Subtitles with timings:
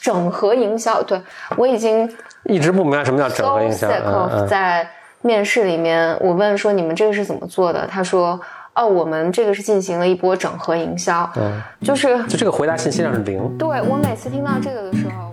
[0.00, 1.20] 整合营销，对
[1.56, 2.08] 我已经
[2.44, 3.88] 一直不明白什么叫整合营销。
[4.46, 4.88] 在
[5.22, 7.86] 面试里面，我问说你们这个是怎么做的？
[7.86, 8.40] 他说
[8.74, 11.30] 哦，我们这个是进行了一波整合营销。
[11.36, 13.58] 嗯，就是就这个回答信息量是零。
[13.58, 15.29] 对我每次听到这个的时候。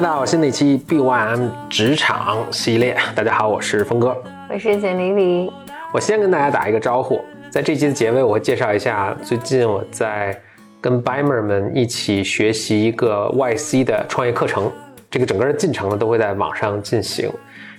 [0.00, 2.96] 来到新的一期 BYM 职场系列。
[3.14, 4.16] 大家好，我是峰哥，
[4.48, 5.52] 我是简黎黎。
[5.92, 7.20] 我先跟大家打一个招呼，
[7.50, 10.34] 在这期的结尾，我会介绍一下最近我在
[10.80, 14.72] 跟 Bimer 们一起学习一个 YC 的创业课程。
[15.10, 17.30] 这个整个的进程呢，都会在网上进行。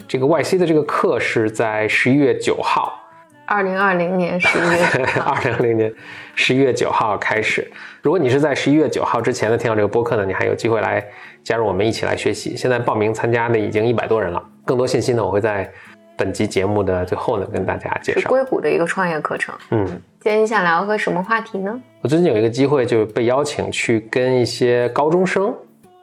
[0.08, 3.01] 这个 YC 的这个课是在十一月九号。
[3.46, 4.78] 二零二零年十一月，
[5.26, 5.94] 二零二零年
[6.36, 7.70] 十一月九号开始。
[8.02, 11.04] 如果你是在十一月九号之前呢听到这个播客呢，你还有机会来
[11.44, 12.56] 加入我们一起来学习。
[12.56, 14.42] 现在报名参加的已经一百多人了。
[14.64, 15.70] 更多信息呢，我会在
[16.16, 18.30] 本集节目的最后呢跟大家介绍。
[18.30, 19.54] 硅谷的一个创业课程。
[19.72, 19.86] 嗯，
[20.20, 21.78] 今天你想聊个什么话题呢？
[22.02, 25.54] 我最近有一个机会，就被邀请去跟一些高中生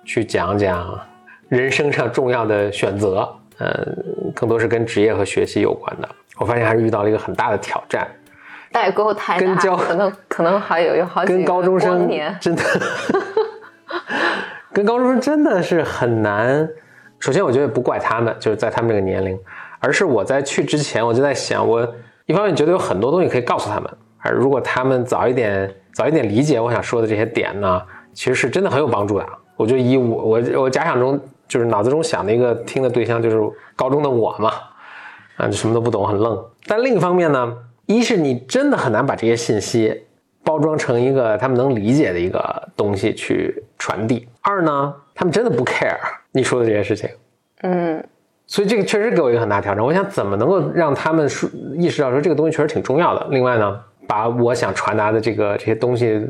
[0.04, 1.00] 去讲讲
[1.48, 3.28] 人生上重要的选择。
[3.58, 6.08] 嗯，更多是跟职业和学习有关的。
[6.38, 8.06] 我发现还是遇到了一个很大的挑战，
[8.70, 12.08] 代沟太大，可能可能还有有好几跟高中生
[12.40, 12.62] 真的，
[14.72, 16.68] 跟高中生真的是很难。
[17.18, 19.36] 首先，我觉得不怪他们，就是在他们这个年龄，
[19.80, 21.94] 而是我在去之前，我就在想，我
[22.26, 29.26] 一方面觉得有很多东西可以告诉他们，而如果他们早一点早一点理解我想说的这些点呢，其实是真的很有帮助的。
[29.56, 33.40] 我就以我我我假想中就是脑子中想的一个听的对象，就是
[33.74, 34.52] 高中的我嘛。
[35.36, 36.44] 啊，什么都不懂，很愣。
[36.66, 40.02] 但另一方面呢，一是你真的很难把这些信息
[40.42, 45.96] 包装成一个他们能理解的一个东西去传递；二呢，他们真的不 care
[46.32, 47.08] 你说的这些事情。
[47.62, 48.04] 嗯，
[48.48, 49.84] 所以这个确实给我一个很大挑战。
[49.84, 53.24] 我想怎么能够让他们说意识到说这个东西确实挺重要的。
[53.30, 56.26] 另外呢，把我想传达的这个这些东西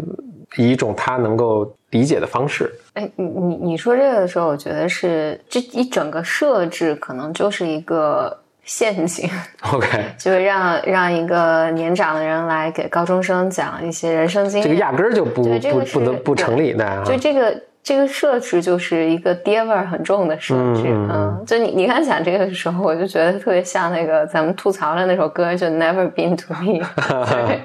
[0.57, 2.73] 以一种他能够理解的方式。
[2.95, 8.39] 哎，你你你说这个的时候，我觉得是这一整个设置可能就是一个。
[8.65, 9.27] 陷阱
[9.73, 9.89] ，OK，
[10.19, 17.03] 就是让让一个年长的人来给高中生讲一些人生经历，这个压根儿就不不不能不成立的。
[17.03, 26.87] 就这个这个设置就是一个爹味儿很重的设置，嗯，就你你看讲这个的时候，我就觉得特别像那个咱们吐槽的那首歌，就 Never Been to Me，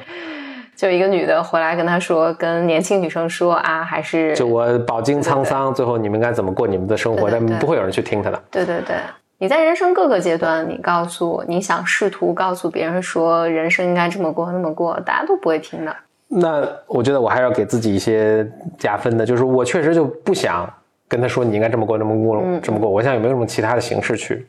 [0.76, 8.44] 就一个女的回来跟他说，跟年轻女生说啊，还是就我饱经沧桑，最后你们该怎么过你们的生活，但不会有人去听他的。
[8.50, 8.96] 对对对。
[9.38, 15.96] 你在人生各个阶段，你告诉你想试图告诉别人说人生应该这么过那么过，大家都不会听的。
[16.28, 20.72] 那我觉得我还要给自己一些加分的，就是我确实就不想
[21.08, 22.90] 跟他说你应该这么过这么过这么过。
[22.90, 24.48] 我想有没有什么其他的形式去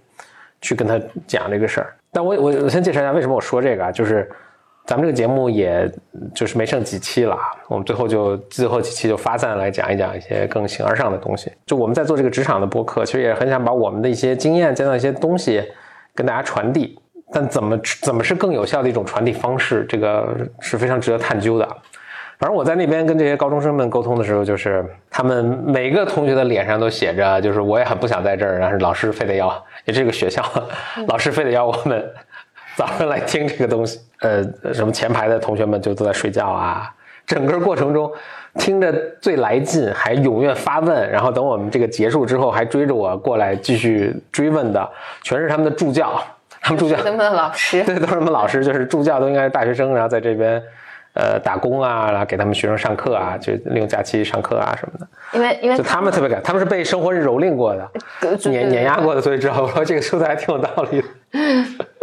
[0.60, 1.92] 去跟他讲这个事儿？
[2.12, 4.30] 但我我我先介绍一下为什么我说这个啊，就是。
[4.86, 5.90] 咱们这个节目也
[6.34, 11.50] 就是没剩几期了，我们最后就最后几期就发散来讲一讲一些更形而上的东西。
[11.64, 15.62] 就我们在做这个职场的播客，其实也很想把我们的一些经验、见到一些东西
[16.14, 16.98] 跟大家传递。
[17.32, 21.66] 但怎么怎么是更有效的一种传递方式，这个是非常值得探究的。
[22.38, 29.50] 反正我在那边跟这些高中生们沟通的时候，就是他们每个同学的脸上都写着，就是我也很不想在这儿，但是老师非得要，
[29.86, 30.44] 也这个学校，
[31.08, 32.04] 老师非得要我们。
[32.76, 34.42] 早上来听这个东西，呃，
[34.72, 36.92] 什么前排的同学们就都在睡觉啊。
[37.26, 38.12] 整个过程中，
[38.58, 44.90] 听着最来劲，还踊跃发问，然后等我们这个结束之后，还追着我过来继续追问的，
[45.22, 46.22] 全是他们的助教。
[46.60, 50.62] 他们助教，他们的老师， 对，都是他们老师，就是助教都应该是大学生，然后在这边，
[51.12, 55.06] 呃，打工啊，然后给他们学生上课啊，就利用假期上课啊什么的。
[55.32, 57.90] 因为因为就他们特别感，他们是被生活蹂躏过的，
[58.50, 61.08] 碾碾压过的，所以知道我说这个说的还挺有道理的。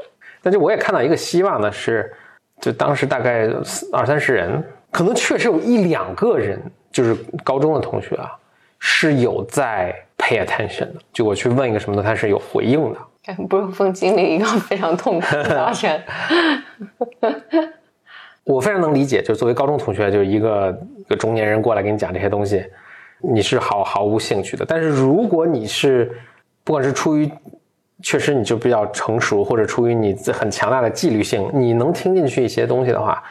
[0.42, 2.12] 但是我也看到一个希望呢，是，
[2.60, 3.48] 就当时大概
[3.92, 6.60] 二三十人，可能确实有一两个人，
[6.92, 8.32] 就是高中的同学啊，
[8.80, 10.96] 是有在 pay attention 的。
[11.14, 13.00] 就我去问一个什么的，他是有回应的。
[13.48, 16.02] 不用风经历一个非常痛苦的早晨。
[18.44, 22.66] 我非常能理解，就作为高中同学，就一个一个中年人过来给你讲这些东西，
[23.20, 24.66] 你是毫毫无兴趣的。
[24.68, 26.12] 但是如果你是，
[26.64, 27.32] 不管是出于
[28.02, 33.24] 确实，你就比较成熟，或者出于你很强大的纪律性，你能听进去一些东西的话，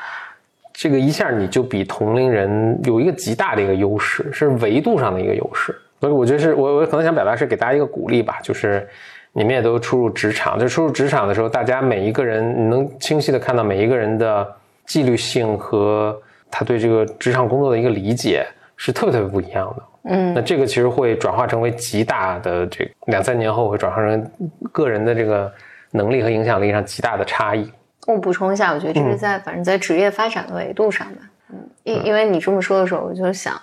[0.73, 5.75] 这个一下你就比同龄人有一个极大的一个优势，是维度上的一个优势。
[6.01, 8.89] 所以我觉得是我我可能想表达是给大家一个鼓励吧，就是
[9.33, 14.47] 你们也都初入职场，就初入职场的时候，大家每一个人你能清晰的看到每一个人的
[14.87, 16.19] 纪律性和
[16.51, 18.47] 他对这个职场工作的一个理解
[18.77, 19.83] 是特别特别不一样的。
[20.05, 24.31] 嗯，那这个其实会转化成为极大的这两三年后会转化成
[24.73, 25.53] 个人的这个
[25.91, 27.71] 能力和影响力上极大的差异。
[28.07, 31.23] 我补充一下，我觉得这是在反正在职业发展的维度上吧。
[31.53, 33.61] 嗯，因因为你这么说的时候，我就想，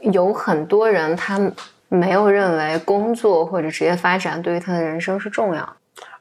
[0.00, 1.40] 有很多人他
[1.88, 5.76] 没有认为工作或者职业发展对于他的人生是重要。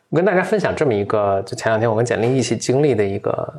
[0.09, 3.53] 我跟大家分享这么一个，就前两天我跟简历一起经历的一个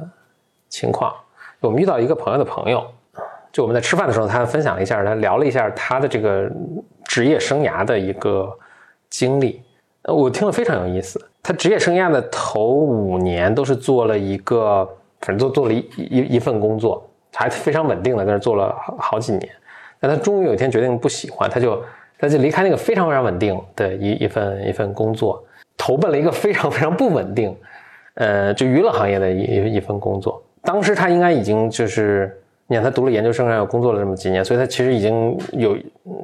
[0.69, 1.15] 情况。
[1.61, 2.85] 我们遇到一个朋友的朋友，
[3.53, 6.51] 就我们在吃饭的时候，他分享了一下，他聊了一下他的这个
[7.05, 8.49] 职业生涯的一个
[9.09, 9.61] 经历，
[10.05, 11.21] 我听了非常有意思。
[11.43, 14.89] 他职业生涯的头五年都是做了一个，
[15.21, 19.49] 反正做做了一一一份工作，还非常稳定的，在那做了好好几年。
[19.99, 21.83] 但他终于有一天决定不喜欢，他就
[22.19, 25.43] 他就离开那个非常非常稳定的一一份一份工作，
[25.77, 27.57] 投奔了一个非常 非常不稳定，
[28.15, 30.43] 呃，就娱乐行业的一一份工作。
[30.63, 32.39] 当时他应该已经就是，
[32.71, 35.77] 你看他读了研究生，然后工作了这么几年，所以他其实已经有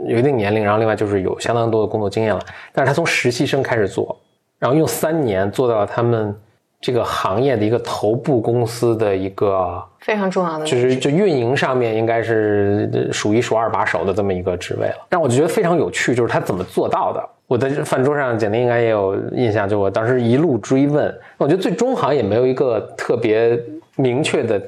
[0.07, 2.41] 有一定年龄，然后另外就是有相当多的工作经验了。
[2.73, 4.17] 但是他从实习生开始做，
[4.61, 6.33] 然后用三年做到了他们
[6.81, 15.07] 这个行业的一个头部公司的一个非常重要的，就是就运营上面应该是数一数二把手的这么一个职位了。
[15.09, 17.29] 但我就觉得非常有趣，就是他怎么做到的。
[17.49, 23.61] 我在饭桌上，简历应该也有印象，就我当时一路追问，我觉得最终好像也没有一个特别。
[23.99, 24.61] 明确的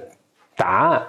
[0.57, 1.03] 答案，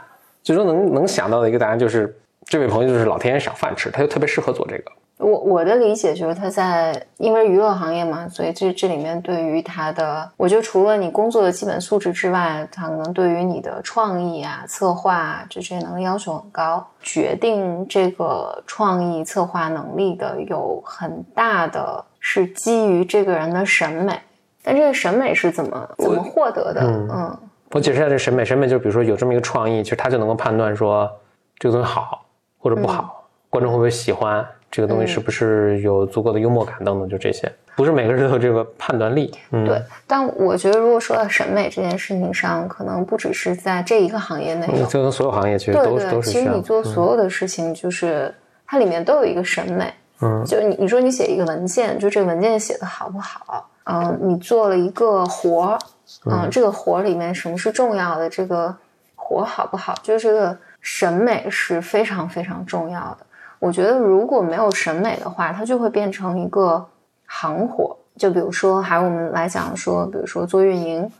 [0.49, 4.91] 最终能能想到的一个答案就是，这位朋友就是老天爷赏饭吃，他就特别适合做这个。
[5.19, 16.83] 我我的理解就是他在因为娱乐行业嘛，所以这这里面对于他的，我觉得除了你工作的基本素质之外，他可能对于你的创意啊、策划啊这些能力要求很高。
[16.99, 24.19] 决定这个创意策划能力的有很大的是基于这个人的审美，
[24.63, 26.81] 但这个审美是怎么怎么获得的？
[26.81, 27.37] 嗯。
[27.71, 31.09] 我解释一下这审美，审美就是比如说有这么一个创意，其实他就能够判断说
[31.57, 32.25] 这个东西好
[32.57, 39.31] 或者不好，观众会不会喜欢这个东西，是不是有足够的幽默感等等，就这些，不是每个人都有这个判断力。
[39.51, 48.33] 对，但我觉得如果说到审美这件事情上，可能不只是在这一个行业内，就跟所有行业其实都都是其实你做所有的事情，就是
[48.65, 49.93] 它里面都有一个审美。
[50.21, 53.69] 嗯，就你你说你写一个文件，就这个文件写的好不好？
[53.85, 55.79] 嗯，你做了一个活儿。
[56.25, 58.29] 嗯，这个活里面什么是重要的？
[58.29, 58.75] 这个
[59.15, 59.93] 活好不好？
[60.01, 63.19] 就是这个审美是非常非常重要的。
[63.59, 66.85] 我觉得如果没有审美的话，它就会变成一个
[67.25, 67.95] 行活。
[68.17, 71.11] 就比如说，还我们来讲说，比如说做运营，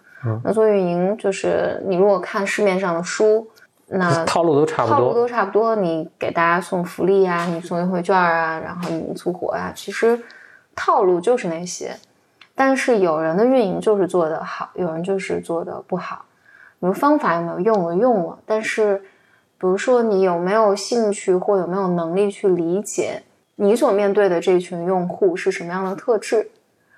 [0.44, 3.48] 那做运营就是你如果看市面上的书，
[3.88, 5.76] 那套路都差不多，套路都差不多。
[5.76, 10.20] 你给大家送福利啊，你送优惠券啊，然后你促活啊，其实
[10.76, 11.96] 套路就是那些。
[12.60, 16.26] 但是有人的运营就是做得好，有人就是做的不好。
[16.82, 17.82] 比如方法有没有用？
[17.86, 18.98] 我用了，但是，
[19.58, 23.24] 比如说你有没有兴趣或有没有能力去理解
[23.56, 26.50] 你所面对的这群用户是什么样的特质，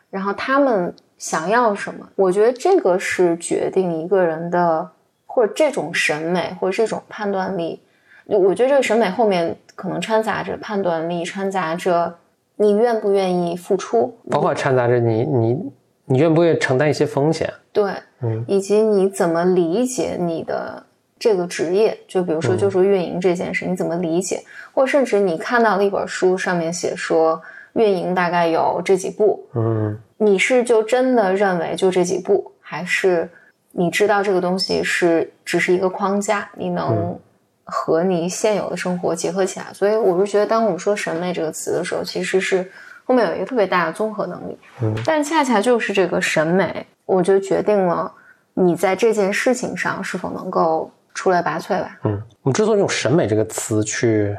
[0.09, 2.09] 然后他们想要什么？
[2.15, 4.89] 我觉得这个是决定一个人的
[5.27, 7.79] 或者这种审美或者这种判断力。
[8.25, 12.15] 我觉得这个审美后面可能掺杂着判断力，掺杂着。
[12.61, 14.15] 你愿不愿意付出？
[14.29, 15.71] 包括掺杂着你，你，
[16.05, 17.51] 你愿不愿意承担一些风险？
[17.73, 17.91] 对，
[18.21, 20.85] 嗯，以及你怎么理解你的
[21.17, 21.97] 这个职业？
[22.07, 24.43] 就比如说，就说运营这件事，你怎么理解？
[24.73, 27.41] 或甚至你看到了一本书，上面写说
[27.73, 33.27] 运营大概有这几步，嗯，你是就真的认为就这几步，还是
[33.71, 36.47] 你知道这个东西是只是一个框架？
[36.55, 37.17] 你能？
[37.63, 42.69] 和你现有的生活结合起来，所以我是觉得，当我们说审美这个词的时候，其实是
[43.05, 44.57] 后面有一个特别大的综合能力。
[44.81, 48.11] 嗯，但恰恰就是这个审美，我觉得决定了
[48.55, 51.97] 你在这件事情上是否能够出类拔萃吧。
[52.03, 54.35] 嗯，我们之所以用审美这个词去，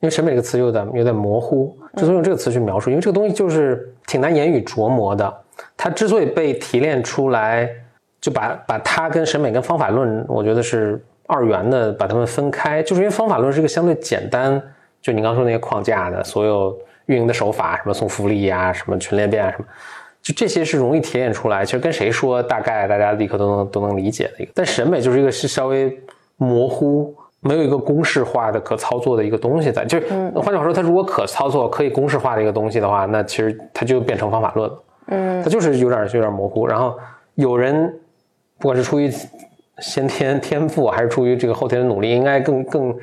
[0.00, 5.34] 因为审美这个词有点有点模糊，之所以用这个词去描述，因为这个东西就是挺难言语琢磨的。
[5.76, 7.68] 它之所以被提炼出来，
[8.20, 11.02] 就把把它跟审美跟方法论，我觉得是。
[11.26, 14.60] 二元的把它们分开，就是因为方法论是一个相对简单，
[15.02, 19.64] 就你刚说那些框架的所有运营的手法，什么送福利呀，什么群裂变啊，什么，
[20.22, 21.64] 就这些是容易提炼出来。
[21.64, 24.52] 其实跟谁说，大概大家立刻都能都能理解的一个。
[24.54, 25.96] 但审美就是一个是稍微
[26.36, 29.84] 模糊，没有一个公式化的可操作的一个东西在。
[29.84, 34.82] 就是换句话说，它如果可操作、可以公式化的一个东西的话，那其实它就变成方法论了。
[35.08, 36.66] 嗯，它就是有点有点模糊。
[36.66, 36.98] 然后
[37.36, 37.92] 有人
[38.58, 39.08] 不管是出于
[39.80, 42.96] 先天 天赋还是出于这个后天的努力，应该更更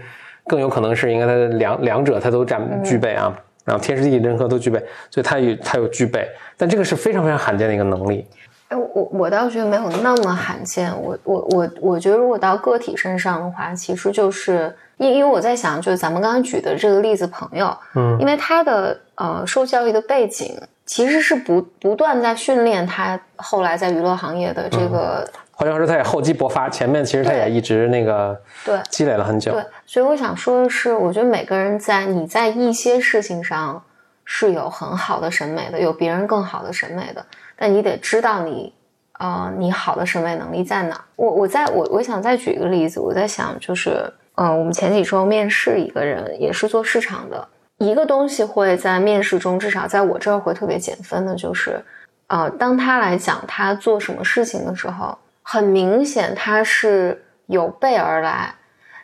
[0.45, 6.27] 更有可能是应该他两两者他都占具备啊，然后天时地利人和都具备，所以他有他有具备，
[6.57, 8.25] 但这个是非常非常罕见的一个能力。
[8.69, 25.25] 哎，我我倒觉得没有那么罕见，我我我我觉得如果到个体身上的话，其实就是因因为我在想，就是咱们刚刚举的这个例子，朋友，嗯，因为他的呃受教育的背景其实是不不断在训练他后来在娱乐行业的这个。
[25.55, 29.51] 好像是他也厚积薄发，前面其实他也一直那个对积累了很久。
[29.51, 33.81] 对，所以我想说的是，我觉得每个人在你在一些事情上
[34.25, 37.23] 是有很好的审美的，有别人更好的审美的，
[37.55, 38.73] 但你得知道你
[39.19, 40.99] 呃你好的审美能力在哪。
[41.15, 51.79] 我我在我我想再举一个例子，我在想就是嗯，我们前几周面试一个人，也是做市场的，一个东西会在面试中至少在我这儿会特别减分的，就是
[52.25, 55.15] 呃，当他来讲他做什么事情的时候。
[55.53, 58.55] 很明显，他是有备而来，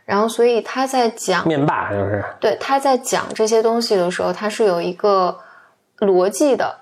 [0.03, 5.37] 然后所以他在讲面霸就是对他在讲这些东西的时候，他是有一个
[5.99, 6.75] 逻辑的，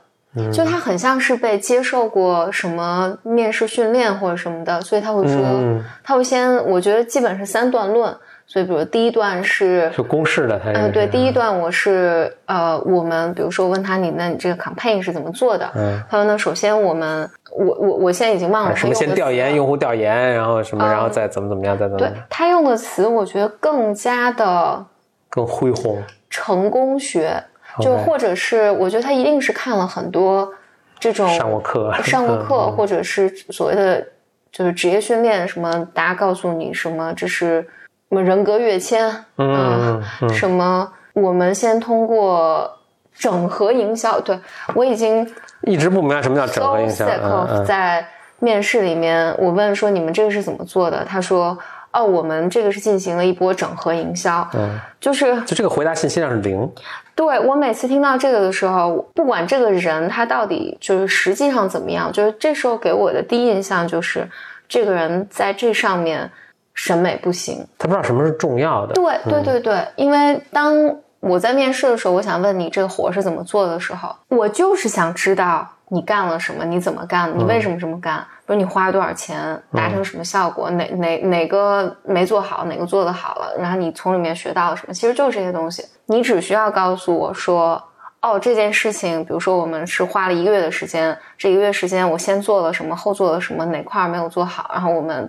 [0.53, 8.17] 就他很像是被接受过什么面试训练或者什么的，所以他会说，他会先，我觉得基本是三段论。
[8.49, 15.69] 所以，比如第一段是是公式的，嗯，对，第一段我是呃，我们比如说问他你那你这个 campaign 是怎么做的？
[15.75, 24.85] 嗯，他说呢，首先我们我我我现在已经忘了什么先调研用户调研，然后什么，然后再怎么怎么样，再怎么对他用的词，我觉得更加的
[25.29, 27.43] 更恢宏，成功学，
[27.81, 30.49] 就或者是我觉得他一定是看了很多
[30.97, 34.07] 这种上过课上过 课，或者是所谓的
[34.53, 37.67] 就是职业训练什么，大家告诉你什么这是。
[38.09, 39.25] 什么人格跃迁？
[39.37, 40.89] 嗯，什么？
[41.11, 42.71] 我们先通过
[43.13, 44.19] 整合营销。
[44.21, 44.39] 对
[44.75, 45.27] 我已经
[45.63, 47.05] 一直不明白什么叫整合营销。
[47.65, 48.07] 在
[48.39, 51.03] 面试里面，我问说你们这个是怎么做的？
[51.03, 51.57] 他说
[51.91, 54.47] 哦，我们这个是进行了一波整合营销。
[54.53, 56.71] 嗯，就是就这个回答信息量是零。
[57.13, 64.29] 对我每次听到这个的时候，不管这个人他到底就是实际上怎么样，就是这时候给我的第一印象就是
[64.69, 66.31] 这个人在这上面。
[66.77, 68.93] 审美不行，他不知道什么是重要的。
[68.93, 70.73] 对对对对，因为当
[71.19, 85.83] 我在面试的时候，我想问你这个活是怎么做的时候，我就是想知道你干了什么，你怎么干，你为什么这么干，比如你花了多少钱，达成什么效果，哪哪哪个没做好，哪个做的好了，然后你从里面学到了什么，其实就是这些东西。
[86.05, 87.83] 你只需要告诉我说，
[88.21, 95.27] 哦，这件事情，比如说我们是花了一个月的时间，这一个月时间我先做了什么，后做了什么，哪块没有做好，然后我们。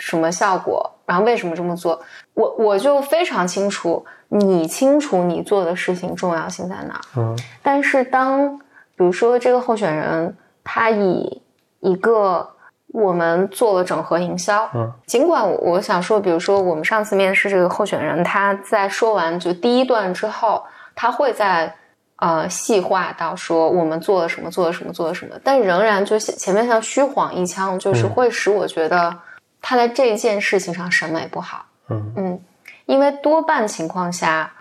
[0.00, 0.90] 什么效果？
[1.04, 2.00] 然后为什么这么做？
[2.34, 7.00] 我我就非常清楚，你清楚你做的事情重要性在哪。
[7.16, 7.36] 嗯。
[7.62, 8.58] 但是当
[8.96, 11.42] 比如说这个候选人他以
[11.80, 12.48] 一个
[12.92, 20.62] 我们做了整合营销，嗯，尽管我想说，比如说我们上次面试这个候选人，他在说完就第一段之后，
[20.94, 21.74] 他会在
[22.16, 29.12] 呃细化到说我们做了什么，做了什么，做了什么，但仍然就前面像虚晃一枪，就是会使我觉得。
[29.60, 32.40] 他在这件事情上审美不好，嗯嗯，
[32.86, 34.52] 因为多半情况下，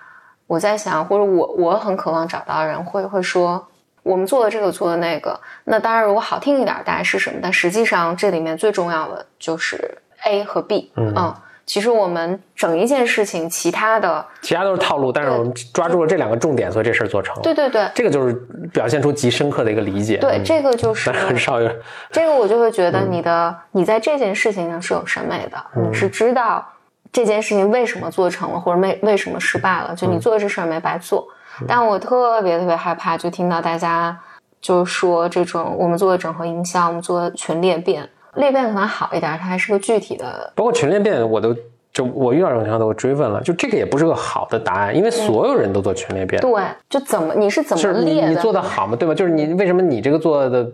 [0.47, 3.67] 我在想，或者我我很渴望找到人会会说，
[4.03, 7.39] 我们做的这个做的那个，那当然如果好听一点，大概是什么？
[7.41, 11.33] 但实际上这里面最重要的就是 A 和 B，嗯。
[11.69, 17.43] 其实我们整一件事情，其他的其他都是套路，但是我们抓住了这两个重点，所以这事儿做成了。
[17.43, 18.33] 对对对，这个就是
[18.73, 20.17] 表现出极深刻的一个理解。
[20.17, 21.69] 对，这个就是 很少有。
[22.09, 26.67] 这个我就会觉得你的你在这件事情上是有审美的，你是知道
[27.11, 31.27] 这件事情为什么做成了，或者为为什么失败了，就你做这事儿没白做。
[31.67, 34.17] 但我特别特别害怕，就听到大家
[34.59, 38.09] 就说这种我们做的整合营销，我们做群裂变。
[38.35, 40.51] 裂变可能好一点，它还是个具体的。
[40.55, 41.55] 包括群裂变，我都
[41.91, 46.41] 就我遇到这种情况都追问了，就这个也不是个好的答案，因为所有人都做群裂变。
[46.41, 48.29] 对，就怎么你是怎么裂的？
[48.29, 48.95] 你做的好吗？
[48.95, 49.13] 对吧？
[49.13, 50.69] 就是你为什么你这个做的？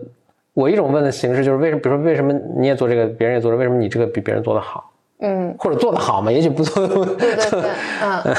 [0.54, 1.82] 我一种问的形式就是为什么？
[1.82, 4.90] 比如说为什么你也做这个，别人也做了，为什么你这个比别人做的好？
[5.20, 6.32] 嗯，或者做的好吗？
[6.32, 6.86] 也许不做。
[6.86, 7.70] 对对对，
[8.02, 8.34] 嗯，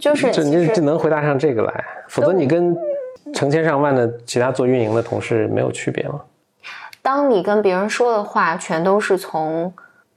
[0.00, 2.76] 就是就你就能回答上这个来，否则你跟
[3.32, 6.24] 成千上万的其他做运营的同事没有区别了。
[7.02, 9.74] 当你跟别人说的话全都是从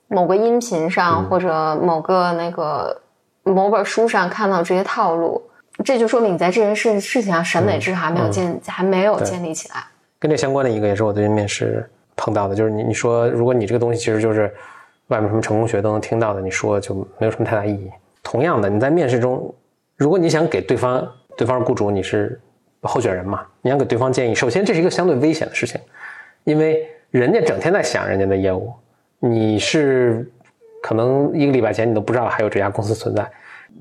[0.07, 3.01] 某个音频上或者某个那个
[3.41, 5.41] 某本书上看到这些套路，
[5.83, 9.83] 这就说明你在这件事事情上审美至少还没有建还没有建立起来。
[10.19, 14.53] 跟这相关的一个也是我最近面试碰到的，就是你你说如果你这个东西其实就是
[15.07, 17.89] 外面什么成功学都能听到的，你说就没有什么太大意义。
[18.23, 19.53] 同样的，你在面试中，
[19.97, 22.39] 如果你想给对方对方是雇主，你是
[22.81, 25.79] 候选人嘛，你想给对方建议，首先这是一个相对危险的事情。
[26.45, 28.71] 因为人家整天在想人家的业务，
[29.19, 30.25] 你是
[30.81, 33.29] 可能一个礼拜前你都不知道还有这家公司存在，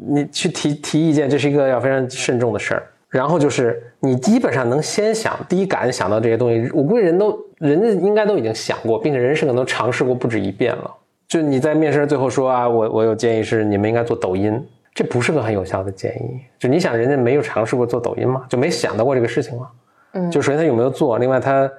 [0.09, 2.83] 你去提提意见，这是一个要非常慎重的事儿。
[3.09, 10.91] 然后就是你基本上能先想第一感想到这些东西，我估计人都人家应该都已经想过，并且人生可能尝试过不止一遍了。
[11.29, 14.61] 就你在面试最后说啊，我我有建议是你们应该做抖音，
[14.93, 16.41] 这不是个很有效的建议。
[16.59, 18.47] 就你想人家没有尝试过做抖音吗？
[18.49, 19.69] 就没想到过这个事情吗？
[20.15, 21.71] 嗯，就首先他有没有做，另外他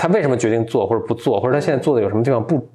[0.00, 2.66] 他为什么决定做或者不做，或者他现在做的有什么地方不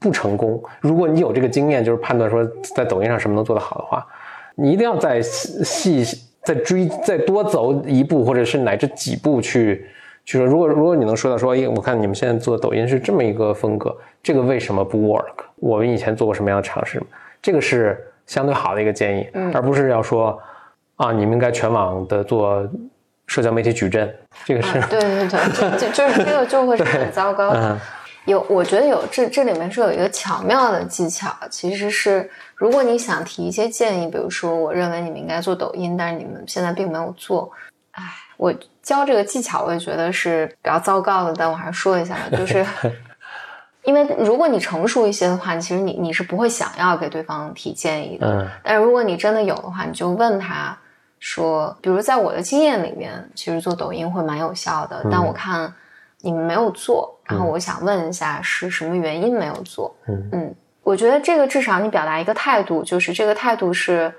[0.00, 0.60] 不成功？
[0.80, 4.04] 如果你有这个经验，就是判断说在抖音上什么能做得好的话，
[4.56, 6.04] 你一定要再细
[6.42, 9.86] 再追再多走一步，或者是乃至几步去。
[10.24, 15.44] 去说如果如果你能说到说，哎，我看你们现在做抖音是这么一个风格，这个为什么不 work？
[15.60, 17.00] 我们以前做过什么样的尝试？
[17.40, 17.96] 这个是
[18.26, 20.36] 相对好的一个建议，而不是要说
[20.96, 22.68] 啊，你们应该全网的做
[23.32, 24.14] 社交媒体矩阵。
[24.44, 27.78] 这个是对对对，就就是这个就会是很糟糕的。
[28.26, 37.50] 有，我觉得有这这里面是有一个巧妙的技巧，其实是如果你想提一些建议，比如说我认为你们应该做抖音，但是你们现在并没有做，
[37.92, 38.02] 哎，
[38.36, 38.52] 我。
[38.82, 42.66] 教这个技巧，我也觉得是比较糟糕的，但我还是说一下吧，就是
[43.84, 48.26] 因为如果你成熟一些的话，其实你你是不会想要给对方提建议的。
[48.26, 48.48] 嗯。
[48.60, 50.76] 但是如果你真的有的话，你就问他
[51.24, 55.72] 说，比如在我的经验里面，其实做抖音会蛮有效的，但我看
[56.20, 59.94] 你们没有做，然后我想问一下是什么原因没有做？
[60.08, 64.12] 嗯嗯，我觉得这个至少你表达一个态度，就是这个态度是。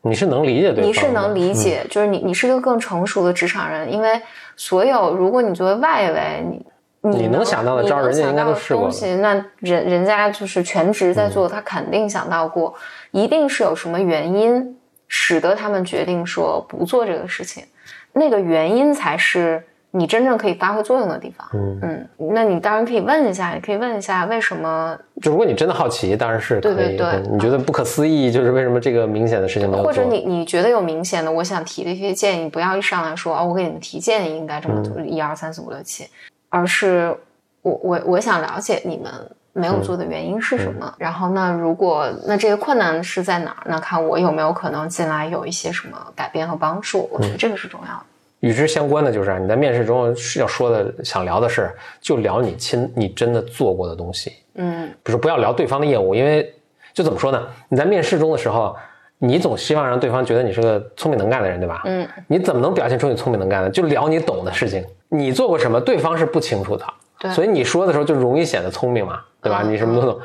[0.00, 4.18] 你是能理解对你是能理解，就是你你是一个更成熟的职场人，因为
[4.56, 6.62] 所有如果你作为外围，
[7.02, 8.88] 你你能想到的招人家应该都试过，
[9.20, 12.72] 那人人家就是全职在做，他肯定想到过，
[13.10, 14.77] 一定是有什么原因
[15.08, 17.64] 使得他们决定说不做这个事情，
[18.12, 19.64] 那个原因才是。
[19.90, 24.96] 你真正可以发挥作用的地方，嗯嗯，那你当然可以问一下，也可以问一下为什么。
[25.22, 27.22] 就如果你真的好奇，当然是对对对。
[27.30, 36.06] 你觉得不可思议，就是为什么这个明显的事情没有或者你你觉得有明显的，我想提的一些建议，不要一上来说啊，我给你们提建议应该这么做，一二三四五六七，
[36.50, 37.16] 而是
[37.62, 39.10] 我我我想了解你们
[39.58, 40.94] 没有做的原因是什么。
[40.98, 43.66] 然后那如果那这个困难是在哪儿？
[43.66, 47.08] 那看我有没有可能进来有一些什么改变和帮助。
[47.12, 48.02] 我觉得这个是重要的。
[48.40, 54.32] 与之相关的就是啊，你在面试中要说的、想聊的是，就聊你亲、你真的做过的东西。
[54.54, 56.54] 嗯，不是不要聊对方的业务，因为
[56.94, 57.48] 就怎么说呢？
[57.68, 58.76] 你在面试中的时候，
[59.18, 61.82] 你总希望让对方觉得你是个聪明能干的人，对吧？
[61.84, 63.70] 嗯，你怎么能表现出你聪明能干呢？
[63.70, 66.84] 就聊你懂的事情，你做过什么，对方是不清楚的。
[67.18, 69.62] 对，所以你说的时候就容易显得聪明嘛，对吧？
[69.62, 70.20] 你什么都懂，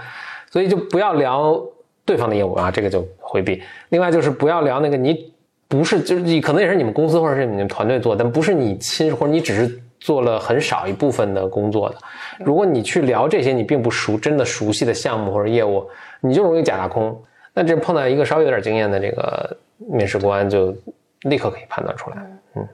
[0.51, 1.62] 所以就不要聊
[2.06, 3.63] 对方的业务啊，这个就回避。
[3.89, 5.32] 另外就是不要聊那个你。
[5.69, 11.95] 不是，就是你可能也是你们公司或者是你们团队做，但不是你亲或者你只是做了很少一部分的工作的。
[12.45, 15.89] 如果你去聊这些你并不熟、真的熟悉的项目或者业务，
[16.21, 17.19] 你就容易假大空。
[17.56, 20.75] 那这碰到一个稍微有点经验的这个面试官，就
[21.21, 22.17] 立刻可以判断出来。
[22.56, 22.67] 嗯，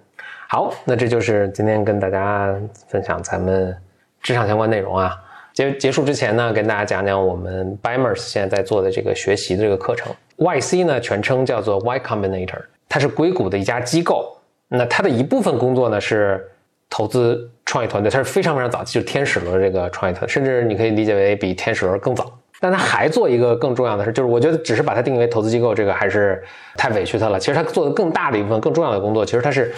[0.49, 2.53] 好，那这就是今天跟大家
[2.89, 3.73] 分享咱们
[4.21, 5.15] 职场相关内容啊。
[5.53, 10.11] 结结束之前呢，跟大家讲讲我们 Bimers 现在在做的这个学习的这个课程。
[10.37, 12.61] YC 呢，全称叫做 Y Combinator。
[12.87, 14.37] 它是硅谷的一家机构，
[14.69, 16.49] 那它的一部分工作呢是
[16.89, 22.31] 投资创业团队，它是非常非常早期，就是天使轮这个创业团队，甚至你可以理解为比天使轮更早。
[22.61, 26.43] 但它还做一个更重要的事，就是我觉得只是把它定义为投资机构，这个还是
[26.75, 27.39] 太委屈它了。
[27.39, 29.73] 其实它做的更大的一部分、更重要的工作，其实它是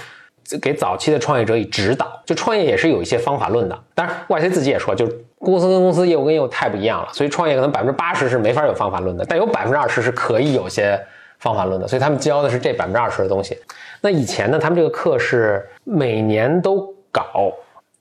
[0.61, 2.07] 给早期的创业者以指导。
[2.25, 10.99] 就创业也是有一些方法论的，当然 YC 自己也说，就是公司跟公司、业务跟业务太不一样了，所以创业可能百分之八十是没法有方法论的，但有百分之二十是可以有些。
[11.39, 13.57] 方法论的，所以他们教的是这百分之二十的东西。
[13.99, 17.51] 那以前呢，他们这个课是每年都搞。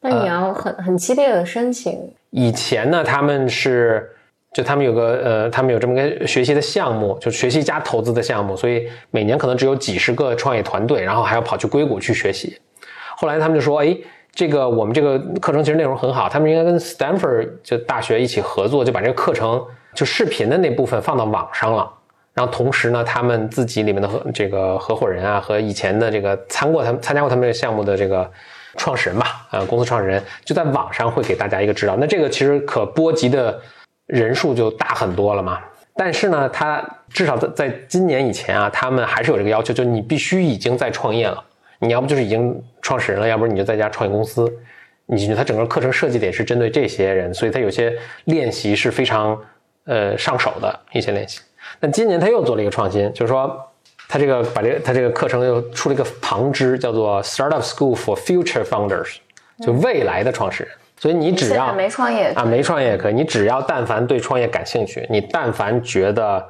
[0.03, 1.99] 那你要很很激烈的申请。
[2.29, 4.11] 以前呢，他们是
[4.53, 12.59] 就他们有个呃，他们有这么个学习的项目，就学习加投资的项目，所以每年可能只有几十个创业团队，然后还要跑去硅谷去学习。
[13.17, 13.97] 后来他们就说，哎，
[14.33, 21.89] 这个我们这个课程其实内容很好，他们应该跟 Stanford 就大学一起合作，就把这个课程就视频的那部分放到网上了。
[22.33, 28.29] 然后同时呢，他们自己里面的合这个合伙人啊，和以前的这个参过他们参加过他们这个项目的这个
[28.77, 31.97] 创始人吧，呃，公司创始人就在网上会给大家一个指导。
[31.97, 33.61] 那这个其实可波及的
[34.11, 35.59] 人数就大很多了嘛。
[35.95, 41.43] 但是呢，他至少在在今年以前啊，他们还是有这个要求，就你必须已经在创业了。
[41.79, 44.51] 你要不就是已经创始人了，要不然你就在家创业公司。
[45.07, 47.93] 你他整个课程设计的也是针对这些人，所以他有些
[48.27, 49.37] 练习是非常
[49.85, 51.41] 呃上手的一些练习。
[51.81, 53.61] 那今年他又做了一个创新，就是说，
[54.09, 59.17] 他这个把这个他这个课程又出了一个旁支，叫做 Startup School for Future Founders，
[59.65, 60.73] 就未来的创始人。
[61.01, 63.15] 所以你只要没创业啊，没创业也可以。
[63.15, 66.47] 你只要但凡对创业感兴趣，你但凡觉得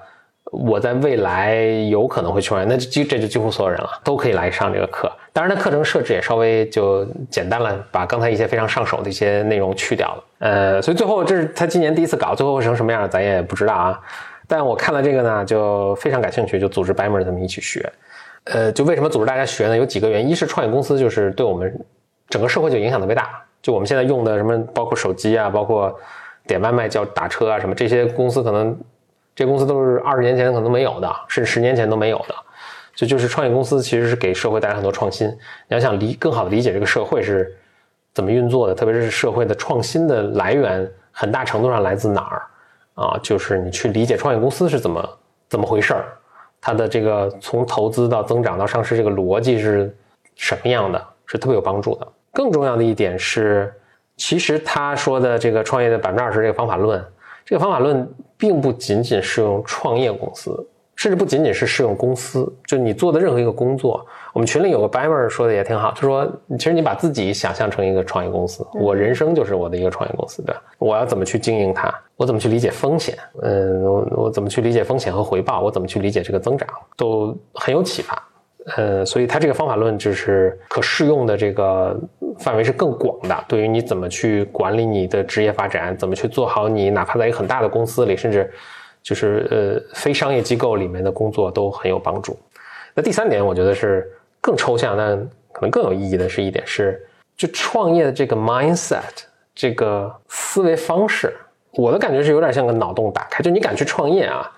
[0.50, 1.54] 我在未来
[1.88, 5.08] 有可能会创业，那就这就几乎所有人了，都可以来上这个课。
[5.32, 10.24] 当然，它课程设置也稍微就简单了，把刚才一些非常上手的一些内容去掉了。
[10.40, 14.00] 呃，所以最后这是他今年第一次搞，最后会成什么样，咱也不知道啊。
[14.48, 17.88] 但我看了这个呢，就非常感兴趣，就组织 e r 他们一起学。
[18.46, 19.76] 呃，就为什么组织大家学呢？
[19.76, 21.72] 有几个原因，一是创业公司就是对我们
[22.28, 23.40] 整个社会就影响特别大。
[23.62, 25.94] 就我们现在用的什么，包括手机啊，包括
[26.46, 28.78] 点外卖、叫打车啊，什么这些公司可能。
[29.32, 32.34] 这公司都是二十年前可能没有的，甚至十年前都没有的，
[32.94, 35.28] 就就是创业公司其实是给社会带来很多创新。
[35.28, 35.36] 你
[35.68, 37.56] 要想理更好的理解这个社会是
[38.12, 42.42] 怎么运作的，特别是社会的创新的来源，很大程度上来自哪儿
[43.02, 43.18] 啊？
[43.22, 45.18] 就是你去理解创业公司是怎么
[45.48, 46.04] 怎么回事儿，
[46.60, 49.96] 它的这个从投资到增长到上市这个逻辑是
[50.34, 52.08] 什么样的，是特别有帮助的。
[52.32, 53.72] 更重要的一点是，
[54.16, 57.04] 其实他说的这个创业的百分之二十这个方法论。
[57.44, 60.64] 这个方法论并不仅仅适用创业公司，
[60.94, 62.52] 甚至不仅仅是适用公司。
[62.64, 70.62] 就你做的任何一个工作，我们群里有个 b i m e r 说的也挺好，他说其实你把自己想象成一个创业公司，我人生就是我的一个创业公司，对吧？
[70.78, 71.92] 我要怎么去经营它？
[72.14, 73.18] 我怎么去理解风险？
[73.42, 75.60] 嗯，我我怎么去理解风险和回报？
[75.60, 76.68] 我怎么去理解这个增长？
[76.96, 78.22] 都很有启发。
[78.76, 81.98] 呃，所以它这个方法论就是可适用的这个
[82.38, 83.44] 范围是更广的。
[83.48, 88.52] 对于你怎么去管理你的职业发展，怎么去做好你哪怕在一个很大的公司里，甚至
[89.02, 92.38] 就是呃非商业机构里面的工作都很有帮助。
[92.94, 94.06] 那第三点，我觉得是
[94.40, 95.16] 更抽象，但
[95.52, 97.00] 可能更有意义的是一点是，
[97.36, 101.34] 就创业的这个 mindset 这个思维方式，
[101.72, 104.52] 我的感觉是有点像个脑洞打开，就你敢去创业啊。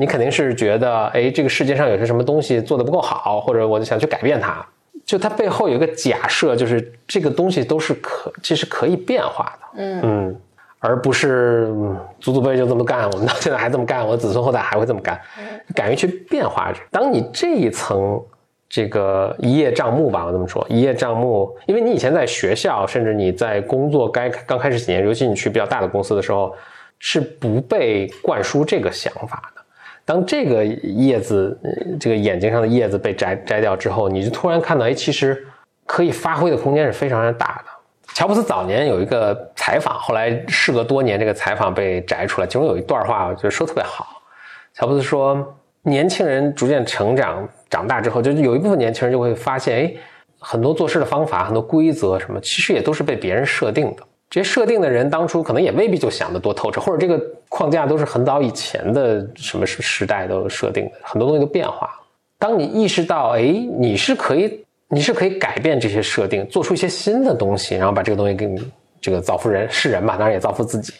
[0.00, 4.64] 你肯定是觉得，哎，这个世界上有些什么东西做的不够好，或者我就想去改变它。
[5.04, 9.66] 就它背后有一个假设，就是这个东西都是可，其实可以变化的。
[9.78, 10.40] 嗯嗯，
[10.78, 11.74] 而不是
[12.20, 15.20] 祖祖辈辈就这么干，我们到现在还这么干，我子孙后代还会这么干。
[15.74, 16.72] 敢于去变化。
[16.92, 18.22] 当你这一层
[18.68, 26.54] 这个一叶障目吧，我这么说，一叶障目，因为你以前在学校，甚至你在工作该刚开始几年，尤其你去比较大的公司的时候，
[27.00, 29.57] 是不被灌输这个想法的。
[30.08, 31.60] 当这个叶子，
[32.00, 35.46] 这个眼睛上的叶子被摘摘掉之后，你就突然看到，哎，其实
[35.84, 37.70] 可以发挥的空间是非常大的。
[38.14, 44.22] 乔布斯早年有一个采访，后来事隔多年，这个采访被摘出来，其中有一段话，我觉得说特别好。
[44.72, 49.92] 乔布斯说，年轻人逐渐成长长大之后，就有一部分年轻人就会发现，哎，
[50.38, 54.02] 很多做事的方法、很多规则什么，其实也都是被别人设定的。
[54.30, 61.92] 这些设定的人当初可能也未必就想得多透彻，或者这个框架都是很早以前的什么时时代都设定的，很多东西都变化了。
[62.38, 63.40] 当你意识到，哎，
[63.78, 70.92] 你是可以，你是可以改变这些设定，做出一些新的东西，然后把这个东西给你这个造福人是人吧，当然也造福自己，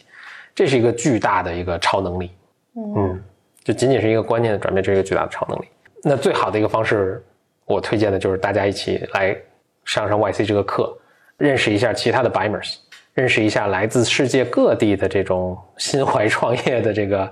[0.55, 2.31] 这是一个巨大的一个超能力。
[2.75, 3.23] 嗯，
[3.63, 5.67] 就仅仅是一个观念的转变，这是一个巨大的超能力。
[6.03, 7.23] 那最好的一个方式，
[7.67, 9.37] 我推荐的就是大家一起来
[9.85, 10.97] 上上 YC 这个课，
[11.37, 12.77] 认识一下其他的 Bimers。
[13.19, 17.29] 认识一下来自世界各地的这种心怀创业的这个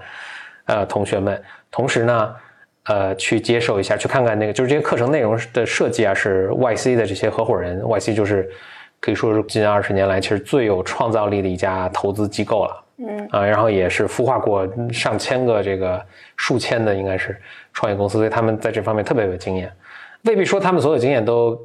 [0.65, 2.35] 呃同学们，同时呢，
[2.87, 8.51] 呃，去接受一下，去看看那个就是这些课程内容的设计啊，是 YC 的这些合伙人，YC 就是
[8.99, 13.29] 可以说是近二十年来其实最有创造力的一家投资机构了，嗯。
[13.31, 16.05] 啊，然后也是孵化过上千个这个
[16.37, 17.41] 数千的应该是
[17.73, 19.73] 创业公司，所以他们在这方面特别有经验，
[20.25, 21.57] 未必说他们所有经验都。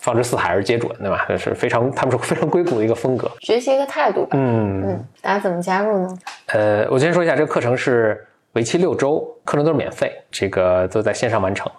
[0.00, 1.26] 放之四海而皆准，对吧？
[1.28, 4.30] 这是非常，他们是非常硅谷的一个风格，学习一个态度吧。
[4.32, 6.18] 嗯嗯，大家怎么加入呢？
[6.46, 11.70] 呃，我先说一下，这个课程是为期六周，课程都是免费，这个都在线上完成。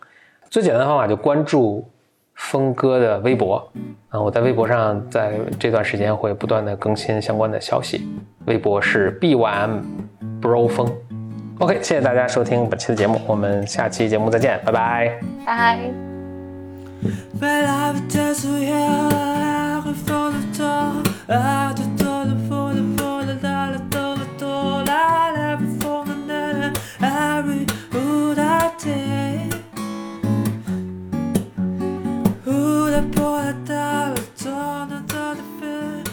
[0.50, 1.84] 最简单的方法就关注
[2.36, 3.68] 峰哥的微博
[4.10, 8.08] 啊，我在微博上在这段时间会不断的更新相关的消息。
[8.46, 9.80] 微博是 b y m
[10.42, 10.88] bro 峰。
[11.60, 15.20] OK，谢谢大家收听本期的节目，我们下期节目再见，拜拜。
[15.46, 16.11] 拜。
[17.34, 23.38] Belle la vitesse où hier refond le temps à tout temps le fond le fond le
[23.42, 25.22] la le temps le temps la.
[25.36, 29.50] La fond le nez every who that day
[32.46, 36.04] who the poet le temps le temps le feu